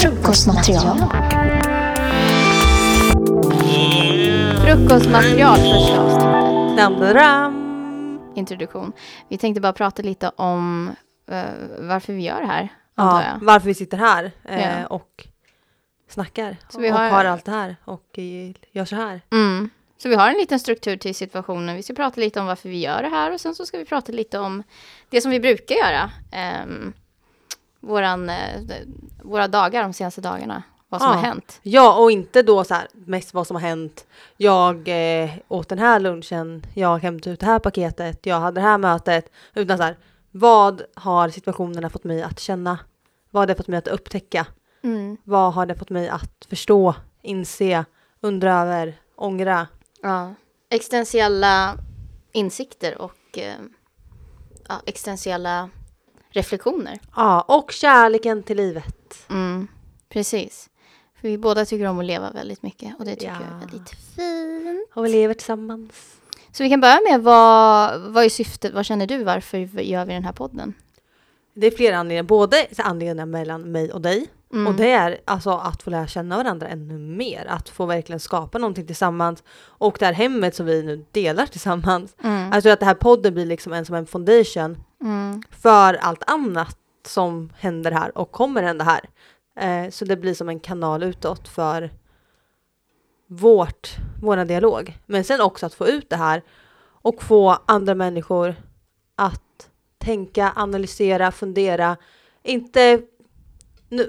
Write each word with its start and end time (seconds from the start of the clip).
Frukostmaterial. 0.00 0.98
Frukostmaterial 4.64 5.58
avsnittet. 5.98 7.14
Dam. 7.14 8.32
Introduktion. 8.34 8.92
Vi 9.28 9.38
tänkte 9.38 9.60
bara 9.60 9.72
prata 9.72 10.02
lite 10.02 10.30
om 10.36 10.90
eh, 11.30 11.44
varför 11.78 12.12
vi 12.12 12.22
gör 12.22 12.40
det 12.40 12.46
här, 12.46 12.68
Ja, 12.96 13.22
varför 13.40 13.66
vi 13.66 13.74
sitter 13.74 13.96
här 13.98 14.32
eh, 14.44 14.80
Ja. 14.80 14.86
och 14.86 15.26
snackar 16.08 16.56
Så 16.68 16.80
vi 16.80 16.90
och 16.92 16.96
har- 16.96 17.08
har 17.10 17.24
allt 17.24 17.44
det 17.44 17.50
här 17.52 17.76
och 17.84 18.18
gör 18.72 18.84
så 18.84 18.96
här. 18.96 19.20
Mm. 19.32 19.70
Så 20.04 20.08
vi 20.08 20.14
har 20.14 20.28
en 20.28 20.36
liten 20.36 20.60
struktur 20.60 20.96
till 20.96 21.14
situationen. 21.14 21.76
Vi 21.76 21.82
ska 21.82 21.94
prata 21.94 22.20
lite 22.20 22.40
om 22.40 22.46
varför 22.46 22.68
vi 22.68 22.78
gör 22.80 23.02
det 23.02 23.08
här 23.08 23.32
och 23.32 23.40
sen 23.40 23.54
så 23.54 23.66
ska 23.66 23.78
vi 23.78 23.84
prata 23.84 24.12
lite 24.12 24.38
om 24.38 24.62
det 25.10 25.20
som 25.20 25.30
vi 25.30 25.40
brukar 25.40 25.74
göra. 25.74 26.10
Um, 26.64 26.92
våran, 27.80 28.30
eh, 28.30 28.60
våra 29.22 29.48
dagar 29.48 29.82
de 29.82 29.92
senaste 29.92 30.20
dagarna. 30.20 30.62
Vad 30.88 31.00
som 31.00 31.10
Ja. 31.10 31.16
har 31.16 31.22
hänt. 31.22 31.60
Ja, 31.62 31.98
och 32.02 32.10
inte 32.10 32.42
då 32.42 32.64
så 32.64 32.74
här 32.74 32.88
mest 32.92 33.34
vad 33.34 33.46
som 33.46 33.56
har 33.56 33.60
hänt. 33.60 34.06
Jag 34.36 34.88
eh, 34.88 35.30
åt 35.48 35.68
den 35.68 35.78
här 35.78 36.00
lunchen, 36.00 36.66
jag 36.74 36.98
hämtade 36.98 37.34
ut 37.34 37.40
det 37.40 37.46
här 37.46 37.58
paketet, 37.58 38.26
jag 38.26 38.40
hade 38.40 38.60
det 38.60 38.66
här 38.66 38.78
mötet. 38.78 39.30
Utan 39.54 39.76
så 39.78 39.84
här, 39.84 39.96
vad 40.30 40.82
har 40.94 41.28
situationerna 41.28 41.90
fått 41.90 42.04
mig 42.04 42.22
att 42.22 42.40
känna? 42.40 42.78
Vad 43.30 43.40
har 43.40 43.46
det 43.46 43.54
fått 43.54 43.68
mig 43.68 43.78
att 43.78 43.88
upptäcka? 43.88 44.46
Mm. 44.82 45.16
Vad 45.24 45.54
har 45.54 45.66
det 45.66 45.74
fått 45.74 45.90
mig 45.90 46.08
att 46.08 46.46
förstå, 46.48 46.94
inse, 47.22 47.84
undra 48.20 48.52
över, 48.60 48.94
ångra? 49.16 49.66
Ja. 50.04 50.34
Existentiella 50.70 51.78
insikter 52.32 53.02
och 53.02 53.38
eh, 53.38 53.54
ja, 54.68 54.80
existentiella 54.86 55.70
reflektioner. 56.30 56.98
Ja, 57.16 57.40
och 57.40 57.70
kärleken 57.70 58.42
till 58.42 58.56
livet. 58.56 59.26
Mm. 59.30 59.68
Precis. 60.08 60.70
För 61.20 61.28
vi 61.28 61.38
båda 61.38 61.64
tycker 61.64 61.84
om 61.86 61.98
att 61.98 62.04
leva 62.04 62.30
väldigt 62.30 62.62
mycket 62.62 62.98
och 62.98 63.04
det 63.04 63.14
tycker 63.14 63.26
Ja. 63.26 63.36
jag 63.40 63.56
är 63.56 63.66
väldigt 63.66 63.90
fint. 63.90 64.88
Och 64.94 65.04
vi 65.04 65.08
lever 65.08 65.34
tillsammans. 65.34 66.16
Så 66.52 66.62
vi 66.62 66.70
kan 66.70 66.80
börja 66.80 67.00
med 67.10 67.22
vad, 67.22 68.00
vad 68.00 68.24
är 68.24 68.28
syftet, 68.28 68.74
vad 68.74 68.86
känner 68.86 69.06
du, 69.06 69.24
varför 69.24 69.58
gör 69.80 70.04
vi 70.04 70.12
den 70.12 70.24
här 70.24 70.32
podden? 70.32 70.74
Det 71.54 71.66
är 71.66 71.70
flera 71.70 71.96
anledningar, 71.96 72.22
både 72.22 72.66
anledningar 72.78 73.26
mellan 73.26 73.72
mig 73.72 73.92
och 73.92 74.00
dig 74.00 74.26
Mm. 74.52 74.66
och 74.66 74.74
det 74.74 74.90
är 74.90 75.20
alltså 75.24 75.50
att 75.50 75.82
få 75.82 75.90
lära 75.90 76.06
känna 76.06 76.36
varandra 76.36 76.68
ännu 76.68 76.98
mer, 76.98 77.46
att 77.48 77.68
få 77.68 77.86
verkligen 77.86 78.20
skapa 78.20 78.58
någonting 78.58 78.86
tillsammans 78.86 79.42
och 79.66 79.96
det 79.98 80.06
här 80.06 80.12
hemmet 80.12 80.54
som 80.54 80.66
vi 80.66 80.82
nu 80.82 81.04
delar 81.12 81.46
tillsammans. 81.46 82.16
Mm. 82.24 82.60
Tror 82.62 82.72
att 82.72 82.80
det 82.80 82.86
här 82.86 82.94
podden 82.94 83.34
blir 83.34 83.46
liksom 83.46 83.72
en 83.72 83.84
som 83.84 83.94
en 83.94 84.06
foundation 84.06 84.78
Mm. 85.02 85.42
för 85.50 85.94
allt 85.94 86.30
annat 86.30 86.76
som 87.06 87.52
händer 87.58 87.90
här 87.90 88.18
och 88.18 88.32
kommer 88.32 88.62
hända 88.62 88.84
här. 88.84 89.00
Eh, 89.60 89.90
så 89.90 90.04
det 90.04 90.16
blir 90.16 90.34
som 90.34 90.48
en 90.48 90.60
kanal 90.60 91.02
utåt 91.02 91.48
för 91.48 91.90
vårt, 93.28 93.96
våran 94.22 94.46
dialog. 94.46 94.98
Men 95.06 95.24
sen 95.24 95.40
också 95.40 95.66
att 95.66 95.74
få 95.74 95.86
ut 95.88 96.10
det 96.10 96.16
här 96.16 96.42
och 97.02 97.22
få 97.22 97.58
andra 97.66 97.94
människor 97.94 98.54
att 99.16 99.42
tänka, 100.04 100.52
analysera, 100.56 101.32
fundera. 101.32 101.96
Inte 102.42 103.02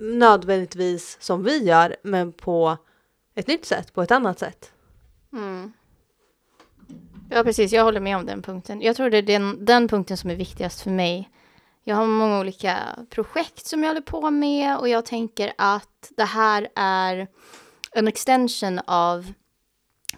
nödvändigtvis 0.00 1.16
som 1.20 1.44
vi 1.44 1.64
gör, 1.64 1.96
men 2.02 2.32
på 2.32 2.76
ett 3.34 3.46
nytt 3.46 3.64
sätt, 3.64 3.92
på 3.94 4.02
ett 4.02 4.10
annat 4.10 4.38
sätt. 4.38 4.72
Mm. 5.32 5.72
Ja, 7.30 7.44
precis. 7.44 7.72
Jag 7.72 7.84
håller 7.84 8.00
med 8.00 8.16
om 8.16 8.26
den 8.26 8.42
punkten. 8.42 8.80
Jag 8.80 8.96
tror 8.96 9.10
det 9.10 9.18
är 9.18 9.22
den, 9.22 9.64
den 9.64 9.88
punkten 9.88 10.16
som 10.16 10.30
är 10.30 10.34
viktigast 10.34 10.80
för 10.80 10.90
mig. 10.90 11.30
Jag 11.84 11.96
har 11.96 12.06
många 12.06 12.40
olika 12.40 12.78
projekt 13.10 13.66
som 13.66 13.82
jag 13.82 13.90
håller 13.90 14.00
på 14.00 14.30
med 14.30 14.78
och 14.78 14.88
jag 14.88 15.04
tänker 15.04 15.52
att 15.58 16.12
det 16.16 16.24
här 16.24 16.68
är 16.74 17.28
en 17.92 18.08
extension 18.08 18.80
av 18.86 19.32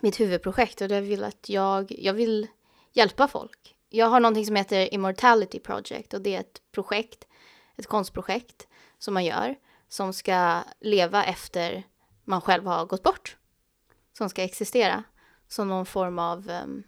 mitt 0.00 0.20
huvudprojekt 0.20 0.80
och 0.80 0.88
det 0.88 1.00
vill 1.00 1.24
att 1.24 1.48
jag, 1.48 1.94
jag 1.98 2.14
vill 2.14 2.46
hjälpa 2.92 3.28
folk. 3.28 3.73
Jag 3.88 4.06
har 4.06 4.20
någonting 4.20 4.46
som 4.46 4.56
heter 4.56 4.94
Immortality 4.94 5.60
Project 5.60 6.14
och 6.14 6.20
det 6.20 6.34
är 6.34 6.40
ett 6.40 6.62
projekt, 6.72 7.26
ett 7.76 7.86
konstprojekt 7.86 8.68
som 8.98 9.14
man 9.14 9.24
gör 9.24 9.56
som 9.88 10.12
ska 10.12 10.62
leva 10.80 11.24
efter 11.24 11.82
man 12.24 12.40
själv 12.40 12.66
har 12.66 12.86
gått 12.86 13.02
bort. 13.02 13.36
Som 14.12 14.28
ska 14.28 14.42
existera 14.42 15.04
som 15.48 15.68
någon 15.68 15.86
form 15.86 16.18
av, 16.18 16.50
um, 16.50 16.82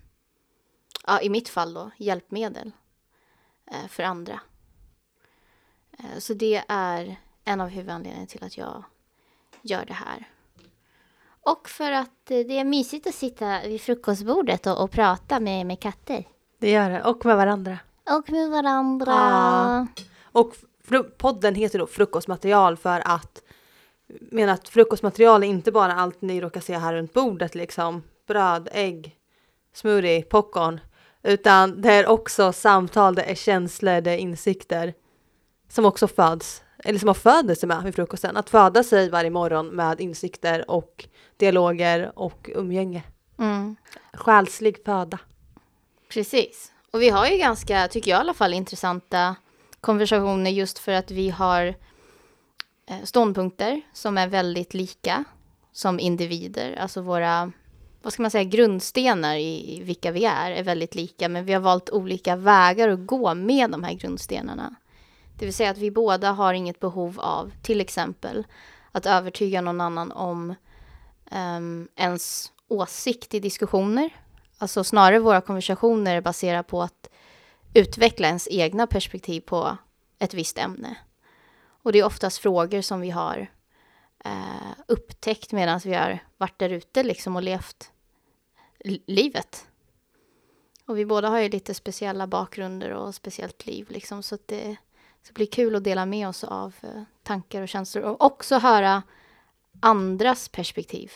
ja, 1.06 1.20
i 1.20 1.28
mitt 1.28 1.48
fall 1.48 1.74
då, 1.74 1.90
hjälpmedel 1.96 2.72
uh, 3.72 3.88
för 3.88 4.02
andra. 4.02 4.40
Uh, 6.00 6.18
så 6.18 6.34
det 6.34 6.64
är 6.68 7.16
en 7.44 7.60
av 7.60 7.68
huvudanledningarna 7.68 8.26
till 8.26 8.44
att 8.44 8.56
jag 8.56 8.84
gör 9.62 9.84
det 9.84 9.92
här. 9.92 10.30
Och 11.46 11.68
för 11.68 11.92
att 11.92 12.30
eh, 12.30 12.38
det 12.38 12.58
är 12.58 12.64
mysigt 12.64 13.06
att 13.06 13.14
sitta 13.14 13.60
vid 13.62 13.80
frukostbordet 13.80 14.66
och, 14.66 14.82
och 14.82 14.90
prata 14.90 15.40
med, 15.40 15.66
med 15.66 15.80
katter. 15.80 16.24
Det 16.58 16.70
gör 16.70 16.90
det, 16.90 17.02
och 17.02 17.26
med 17.26 17.36
varandra. 17.36 17.78
Och 18.10 18.30
med 18.30 18.50
varandra. 18.50 19.12
Ah. 19.12 19.86
Och 20.22 20.54
podden 21.16 21.54
heter 21.54 21.78
då 21.78 21.86
frukostmaterial 21.86 22.76
för 22.76 23.02
att 23.04 23.42
menar 24.30 24.52
att 24.52 24.68
frukostmaterial 24.68 25.42
är 25.42 25.46
inte 25.46 25.72
bara 25.72 25.92
allt 25.92 26.22
ni 26.22 26.40
råkar 26.40 26.60
se 26.60 26.78
här 26.78 26.94
runt 26.94 27.12
bordet 27.12 27.54
liksom. 27.54 28.02
Bröd, 28.28 28.68
ägg, 28.72 29.16
smoothie, 29.74 30.22
popcorn. 30.22 30.80
Utan 31.22 31.82
det 31.82 31.92
är 31.92 32.06
också 32.06 32.52
samtal, 32.52 33.14
det 33.14 33.22
är 33.22 33.34
känslor, 33.34 34.00
det 34.00 34.10
är 34.10 34.18
insikter. 34.18 34.94
Som 35.68 35.84
också 35.84 36.08
föds, 36.08 36.62
eller 36.78 36.98
som 36.98 37.08
har 37.08 37.14
födelse 37.14 37.66
med 37.66 37.82
vid 37.82 37.94
frukosten. 37.94 38.36
Att 38.36 38.50
föda 38.50 38.82
sig 38.82 39.10
varje 39.10 39.30
morgon 39.30 39.68
med 39.68 40.00
insikter 40.00 40.70
och 40.70 41.08
dialoger 41.36 42.12
och 42.14 42.50
umgänge. 42.54 43.02
Mm. 43.38 43.76
Själslig 44.12 44.84
föda. 44.84 45.18
Precis. 46.08 46.72
Och 46.90 47.02
vi 47.02 47.08
har 47.08 47.26
ju 47.26 47.36
ganska, 47.36 47.88
tycker 47.88 48.10
jag 48.10 48.18
i 48.18 48.20
alla 48.20 48.34
fall, 48.34 48.54
intressanta 48.54 49.36
konversationer 49.80 50.50
just 50.50 50.78
för 50.78 50.92
att 50.92 51.10
vi 51.10 51.30
har 51.30 51.74
eh, 52.86 53.02
ståndpunkter 53.04 53.80
som 53.92 54.18
är 54.18 54.26
väldigt 54.26 54.74
lika 54.74 55.24
som 55.72 56.00
individer. 56.00 56.76
Alltså 56.76 57.00
våra, 57.00 57.52
vad 58.02 58.12
ska 58.12 58.22
man 58.22 58.30
säga, 58.30 58.44
grundstenar 58.44 59.36
i 59.36 59.76
i 59.76 59.82
vilka 59.82 60.10
vi 60.10 60.24
är 60.24 60.50
är 60.50 60.62
väldigt 60.62 60.94
lika. 60.94 61.28
Men 61.28 61.44
vi 61.44 61.52
har 61.52 61.60
valt 61.60 61.90
olika 61.90 62.36
vägar 62.36 62.88
att 62.88 63.06
gå 63.06 63.34
med 63.34 63.70
de 63.70 63.84
här 63.84 63.92
grundstenarna. 63.92 64.74
Det 65.38 65.44
vill 65.44 65.54
säga 65.54 65.70
att 65.70 65.78
vi 65.78 65.90
båda 65.90 66.32
har 66.32 66.54
inget 66.54 66.80
behov 66.80 67.20
av, 67.20 67.52
till 67.62 67.80
exempel, 67.80 68.46
att 68.92 69.06
övertyga 69.06 69.60
någon 69.60 69.80
annan 69.80 70.12
om 70.12 70.54
um, 71.30 71.88
ens 71.96 72.52
åsikt 72.68 73.34
i 73.34 73.40
diskussioner. 73.40 74.10
Alltså 74.58 74.84
snarare 74.84 75.18
våra 75.18 75.40
konversationer 75.40 76.16
är 76.16 76.20
baserade 76.20 76.62
på 76.62 76.82
att 76.82 77.10
utveckla 77.74 78.26
ens 78.28 78.48
egna 78.50 78.86
perspektiv 78.86 79.40
på 79.40 79.76
ett 80.18 80.34
visst 80.34 80.58
ämne. 80.58 80.96
Och 81.82 81.92
det 81.92 81.98
är 81.98 82.04
oftast 82.04 82.38
frågor 82.38 82.80
som 82.80 83.00
vi 83.00 83.10
har 83.10 83.50
eh, 84.24 84.72
upptäckt 84.86 85.52
medan 85.52 85.80
vi 85.84 85.94
har 85.94 86.18
varit 86.36 86.58
där 86.58 86.70
ute 86.70 87.02
liksom 87.02 87.36
och 87.36 87.42
levt 87.42 87.92
livet. 89.06 89.66
Och 90.86 90.98
vi 90.98 91.06
båda 91.06 91.28
har 91.28 91.38
ju 91.38 91.48
lite 91.48 91.74
speciella 91.74 92.26
bakgrunder 92.26 92.90
och 92.90 93.14
speciellt 93.14 93.66
liv 93.66 93.86
liksom 93.90 94.22
så 94.22 94.34
att 94.34 94.48
det, 94.48 94.76
så 95.22 95.32
blir 95.32 95.46
kul 95.46 95.76
att 95.76 95.84
dela 95.84 96.06
med 96.06 96.28
oss 96.28 96.44
av 96.44 96.74
eh, 96.82 97.02
tankar 97.22 97.62
och 97.62 97.68
känslor 97.68 98.04
och 98.04 98.24
också 98.24 98.58
höra 98.58 99.02
andras 99.80 100.48
perspektiv. 100.48 101.12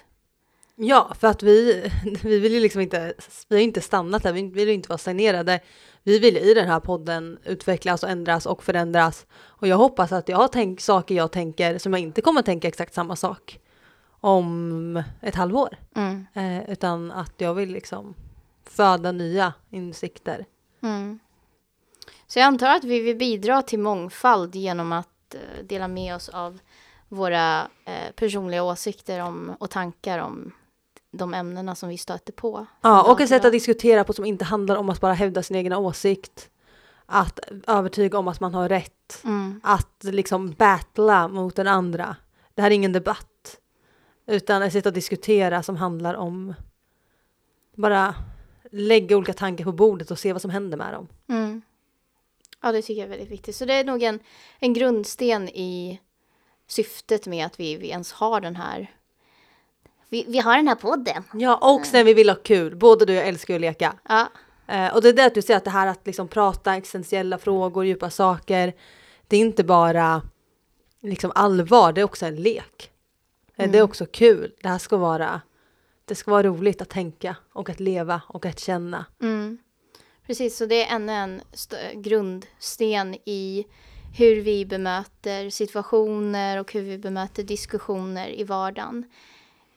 Ja, 0.82 1.12
för 1.20 1.28
att 1.28 1.42
vi, 1.42 1.90
vi 2.22 2.38
vill 2.38 2.52
ju 2.52 2.60
liksom 2.60 2.80
inte, 2.80 3.14
vi 3.48 3.56
har 3.56 3.62
inte 3.62 3.80
stannat 3.80 4.22
där, 4.22 4.32
vi 4.32 4.42
vill 4.42 4.68
ju 4.68 4.74
inte 4.74 4.88
vara 4.88 4.98
stagnerade. 4.98 5.60
Vi 6.02 6.18
vill 6.18 6.36
i 6.36 6.54
den 6.54 6.68
här 6.68 6.80
podden 6.80 7.38
utvecklas 7.44 8.02
och 8.02 8.08
ändras 8.08 8.46
och 8.46 8.64
förändras. 8.64 9.26
Och 9.32 9.68
jag 9.68 9.76
hoppas 9.76 10.12
att 10.12 10.28
jag 10.28 10.36
har 10.36 10.48
tänkt 10.48 10.82
saker 10.82 11.14
jag 11.14 11.32
tänker 11.32 11.78
som 11.78 11.92
jag 11.92 12.02
inte 12.02 12.20
kommer 12.20 12.40
att 12.40 12.46
tänka 12.46 12.68
exakt 12.68 12.94
samma 12.94 13.16
sak 13.16 13.60
om 14.20 15.02
ett 15.20 15.34
halvår. 15.34 15.76
Mm. 15.96 16.26
Eh, 16.34 16.70
utan 16.70 17.12
att 17.12 17.34
jag 17.36 17.54
vill 17.54 17.72
liksom 17.72 18.14
föda 18.64 19.12
nya 19.12 19.52
insikter. 19.70 20.46
Mm. 20.82 21.18
Så 22.26 22.38
jag 22.38 22.46
antar 22.46 22.76
att 22.76 22.84
vi 22.84 23.00
vill 23.00 23.16
bidra 23.16 23.62
till 23.62 23.78
mångfald 23.78 24.54
genom 24.54 24.92
att 24.92 25.34
eh, 25.34 25.64
dela 25.64 25.88
med 25.88 26.14
oss 26.14 26.28
av 26.28 26.58
våra 27.08 27.60
eh, 27.84 28.12
personliga 28.14 28.62
åsikter 28.62 29.20
om, 29.20 29.56
och 29.58 29.70
tankar 29.70 30.18
om 30.18 30.52
de 31.10 31.34
ämnena 31.34 31.74
som 31.74 31.88
vi 31.88 31.98
stöter 31.98 32.32
på. 32.32 32.66
Ja, 32.80 33.12
och 33.12 33.20
ett 33.20 33.28
sätt 33.28 33.44
att 33.44 33.52
diskutera 33.52 34.04
på 34.04 34.12
som 34.12 34.24
inte 34.24 34.44
handlar 34.44 34.76
om 34.76 34.90
att 34.90 35.00
bara 35.00 35.12
hävda 35.12 35.42
sin 35.42 35.56
egen 35.56 35.72
åsikt. 35.72 36.50
Att 37.06 37.40
övertyga 37.66 38.18
om 38.18 38.28
att 38.28 38.40
man 38.40 38.54
har 38.54 38.68
rätt. 38.68 39.22
Mm. 39.24 39.60
att 39.64 40.04
liksom 40.04 40.52
battla 40.52 41.28
mot 41.28 41.56
den 41.56 41.66
andra. 41.66 42.16
Det 42.54 42.62
här 42.62 42.70
är 42.70 42.74
ingen 42.74 42.92
debatt. 42.92 43.60
Utan 44.26 44.62
ett 44.62 44.72
sätt 44.72 44.86
att 44.86 44.94
diskutera 44.94 45.62
som 45.62 45.76
handlar 45.76 46.14
om 46.14 46.54
bara 47.74 48.14
lägga 48.70 49.16
olika 49.16 49.32
tankar 49.32 49.64
på 49.64 49.72
bordet 49.72 50.10
och 50.10 50.18
se 50.18 50.32
vad 50.32 50.42
som 50.42 50.50
händer 50.50 50.78
med 50.78 50.92
dem. 50.92 51.08
Mm. 51.28 51.62
Ja, 52.62 52.72
det 52.72 52.82
tycker 52.82 53.00
jag 53.00 53.04
är 53.04 53.10
väldigt 53.10 53.30
viktigt. 53.30 53.56
Så 53.56 53.64
det 53.64 53.74
är 53.74 53.84
nog 53.84 54.02
en, 54.02 54.20
en 54.58 54.72
grundsten 54.72 55.48
i 55.48 56.00
syftet 56.66 57.26
med 57.26 57.46
att 57.46 57.60
vi, 57.60 57.76
vi 57.76 57.88
ens 57.88 58.12
har 58.12 58.40
den 58.40 58.56
här 58.56 58.90
vi, 60.10 60.24
vi 60.28 60.38
har 60.38 60.56
den 60.56 60.68
här 60.68 60.74
podden. 60.74 61.22
Ja, 61.32 61.56
och 61.74 61.86
sen 61.86 62.06
vi 62.06 62.14
vill 62.14 62.28
ha 62.28 62.36
kul. 62.36 62.76
Både 62.76 63.04
du 63.04 63.12
och 63.12 63.18
jag 63.18 63.28
älskar 63.28 63.54
att 63.54 63.60
leka. 63.60 63.94
Ja, 64.08 64.28
Eh, 64.66 64.94
och 64.94 65.02
det 65.02 65.08
är 65.08 65.12
det 65.12 65.24
att 65.24 65.34
du 65.34 65.42
säger 65.42 65.56
att 65.58 65.64
det 65.64 65.70
här 65.70 65.86
att 65.86 66.06
liksom 66.06 66.28
prata 66.28 66.76
existentiella 66.76 67.38
frågor, 67.38 67.84
djupa 67.84 68.10
saker. 68.10 68.72
Det 69.28 69.36
är 69.36 69.40
inte 69.40 69.64
bara 69.64 70.22
liksom 71.02 71.32
allvar, 71.34 71.92
det 71.92 72.00
är 72.00 72.04
också 72.04 72.26
en 72.26 72.36
lek. 72.36 72.90
Eh, 73.56 73.70
Det 73.70 73.78
är 73.78 73.82
också 73.82 74.06
kul. 74.06 74.52
Det 74.62 74.68
här 74.68 74.78
ska 74.78 74.96
vara, 74.96 75.40
det 76.04 76.14
ska 76.14 76.30
vara 76.30 76.42
roligt 76.42 76.82
att 76.82 76.88
tänka 76.88 77.36
och 77.52 77.70
att 77.70 77.80
leva 77.80 78.22
och 78.28 78.46
att 78.46 78.60
känna. 78.60 79.04
mm. 79.22 79.58
precis. 80.26 80.56
Så 80.56 80.66
det 80.66 80.84
är 80.84 80.94
ännu 80.96 81.12
en 81.12 81.40
st- 81.52 81.94
grundsten 81.94 83.14
i 83.14 83.66
hur 84.18 84.40
vi 84.40 84.66
bemöter 84.66 85.50
situationer 85.50 86.60
och 86.60 86.72
hur 86.72 86.82
vi 86.82 86.98
bemöter 86.98 87.42
diskussioner 87.42 88.28
i 88.40 88.44
vardagen. 88.44 89.04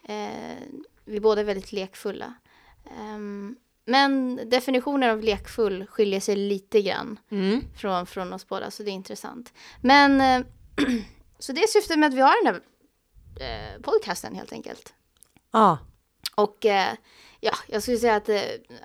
Eh, 0.04 0.58
vi 1.06 1.16
är 1.16 1.20
båda 1.22 1.44
väldigt 1.44 1.72
lekfulla. 1.72 2.34
Ehm, 3.00 3.56
men 3.86 4.40
definitionen 4.50 5.10
av 5.10 5.22
lekfull 5.22 5.86
skiljer 5.88 6.20
sig 6.20 6.36
lite 6.36 6.82
grann 6.82 7.20
Mm. 7.30 7.62
från, 7.78 8.06
från 8.06 8.34
oss 8.34 8.48
båda, 8.48 8.72
så 8.72 8.84
det 8.84 8.90
är 8.90 8.94
intressant. 8.94 9.54
Men 9.82 10.22
eh, 10.22 10.46
så 11.40 11.52
det 11.54 11.64
är 11.64 11.68
syftet 11.68 12.00
med 12.00 12.08
att 12.08 12.14
vi 12.14 12.22
har 12.22 12.44
den 12.46 12.54
här 12.54 12.62
eh, 13.76 13.82
podcasten 13.82 14.36
helt 14.36 14.52
enkelt. 14.54 14.94
Ja, 15.52 15.78
Och 16.36 16.66
eh, 16.66 16.94
ja, 17.40 17.54
jag 17.68 17.82
skulle 17.82 17.98
säga 17.98 18.16
att 18.16 18.30
eh, 18.30 18.42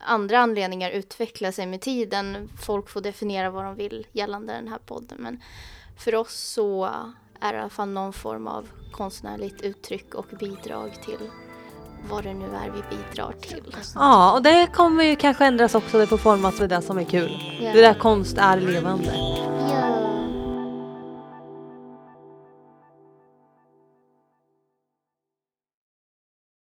andra 0.07 0.39
anledningar 0.39 0.91
utvecklar 0.91 1.53
sig 1.53 1.67
med 1.67 1.81
tiden. 1.81 2.51
Folk 2.67 2.89
får 2.89 3.01
definiera 3.01 3.51
vad 3.51 3.65
de 3.65 3.75
vill 3.77 4.07
gällande 4.13 4.53
den 4.53 4.69
här 4.69 4.79
podden. 4.79 5.19
Men 5.21 5.43
för 5.99 6.15
oss 6.15 6.35
så 6.35 6.91
är 7.41 7.55
i 7.55 7.59
alla 7.59 7.69
fall 7.69 7.89
någon 7.89 8.13
form 8.13 8.47
av 8.47 8.69
konstnärligt 8.93 9.61
uttryck 9.63 10.15
och 10.15 10.27
bidrag 10.41 11.03
till 11.05 11.31
vad 12.11 12.25
det 12.25 12.35
nu 12.35 12.45
är 12.45 12.71
vi 12.71 12.97
bidrar 12.97 13.33
till. 13.41 13.77
ja 13.95 14.33
och 14.33 14.43
det 14.43 14.67
kommer 14.75 15.05
ju 15.05 15.17
kanske 15.17 15.45
ändras 15.45 15.75
också, 15.75 15.99
det 15.99 16.07
får 16.07 16.19
formas 16.19 16.61
med 16.61 16.69
det 16.69 16.83
som 16.83 16.99
är 16.99 17.05
kul. 17.05 17.59
Ja. 17.61 17.73
Det 17.73 17.81
där 17.81 17.95
konst 17.95 18.39
är 18.39 18.61
levande. 18.61 19.13